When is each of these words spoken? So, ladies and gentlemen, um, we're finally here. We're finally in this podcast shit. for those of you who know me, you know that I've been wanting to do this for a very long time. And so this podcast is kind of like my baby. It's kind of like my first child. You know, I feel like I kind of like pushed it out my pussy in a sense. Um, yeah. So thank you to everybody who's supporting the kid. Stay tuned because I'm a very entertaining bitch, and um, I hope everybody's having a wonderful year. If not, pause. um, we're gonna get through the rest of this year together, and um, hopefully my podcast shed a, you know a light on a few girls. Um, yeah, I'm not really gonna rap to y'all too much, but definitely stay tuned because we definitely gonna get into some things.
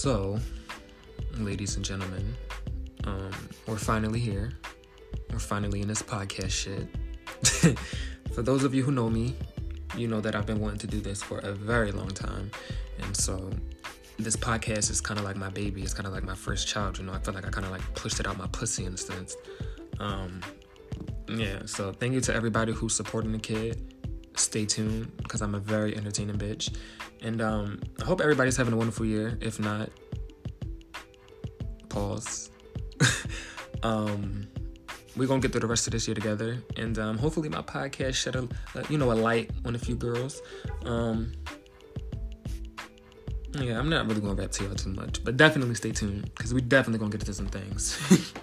So, 0.00 0.40
ladies 1.36 1.76
and 1.76 1.84
gentlemen, 1.84 2.34
um, 3.04 3.32
we're 3.66 3.76
finally 3.76 4.18
here. 4.18 4.50
We're 5.30 5.38
finally 5.38 5.82
in 5.82 5.88
this 5.88 6.00
podcast 6.00 6.52
shit. 6.52 7.78
for 8.32 8.40
those 8.40 8.64
of 8.64 8.74
you 8.74 8.82
who 8.82 8.92
know 8.92 9.10
me, 9.10 9.34
you 9.94 10.08
know 10.08 10.22
that 10.22 10.34
I've 10.34 10.46
been 10.46 10.58
wanting 10.58 10.78
to 10.78 10.86
do 10.86 11.02
this 11.02 11.22
for 11.22 11.40
a 11.40 11.52
very 11.52 11.92
long 11.92 12.08
time. 12.08 12.50
And 13.00 13.14
so 13.14 13.50
this 14.18 14.36
podcast 14.36 14.90
is 14.90 15.02
kind 15.02 15.20
of 15.20 15.26
like 15.26 15.36
my 15.36 15.50
baby. 15.50 15.82
It's 15.82 15.92
kind 15.92 16.06
of 16.06 16.14
like 16.14 16.24
my 16.24 16.34
first 16.34 16.66
child. 16.66 16.96
You 16.96 17.04
know, 17.04 17.12
I 17.12 17.18
feel 17.18 17.34
like 17.34 17.46
I 17.46 17.50
kind 17.50 17.66
of 17.66 17.70
like 17.70 17.82
pushed 17.94 18.20
it 18.20 18.26
out 18.26 18.38
my 18.38 18.48
pussy 18.52 18.86
in 18.86 18.94
a 18.94 18.96
sense. 18.96 19.36
Um, 19.98 20.40
yeah. 21.28 21.66
So 21.66 21.92
thank 21.92 22.14
you 22.14 22.22
to 22.22 22.34
everybody 22.34 22.72
who's 22.72 22.96
supporting 22.96 23.32
the 23.32 23.38
kid. 23.38 23.99
Stay 24.36 24.64
tuned 24.64 25.16
because 25.18 25.42
I'm 25.42 25.54
a 25.54 25.58
very 25.58 25.96
entertaining 25.96 26.36
bitch, 26.36 26.74
and 27.22 27.40
um, 27.42 27.80
I 28.00 28.04
hope 28.04 28.20
everybody's 28.20 28.56
having 28.56 28.72
a 28.72 28.76
wonderful 28.76 29.06
year. 29.06 29.36
If 29.40 29.60
not, 29.60 29.90
pause. 31.88 32.50
um, 33.82 34.46
we're 35.16 35.26
gonna 35.26 35.40
get 35.40 35.52
through 35.52 35.60
the 35.60 35.66
rest 35.66 35.86
of 35.86 35.92
this 35.92 36.08
year 36.08 36.14
together, 36.14 36.62
and 36.76 36.98
um, 36.98 37.18
hopefully 37.18 37.48
my 37.48 37.62
podcast 37.62 38.14
shed 38.14 38.36
a, 38.36 38.48
you 38.88 38.98
know 38.98 39.12
a 39.12 39.14
light 39.14 39.50
on 39.64 39.74
a 39.74 39.78
few 39.78 39.96
girls. 39.96 40.40
Um, 40.84 41.32
yeah, 43.52 43.78
I'm 43.78 43.88
not 43.88 44.06
really 44.06 44.20
gonna 44.20 44.34
rap 44.34 44.52
to 44.52 44.64
y'all 44.64 44.74
too 44.74 44.90
much, 44.90 45.24
but 45.24 45.36
definitely 45.36 45.74
stay 45.74 45.92
tuned 45.92 46.30
because 46.36 46.54
we 46.54 46.60
definitely 46.60 46.98
gonna 46.98 47.10
get 47.10 47.20
into 47.20 47.34
some 47.34 47.48
things. 47.48 48.32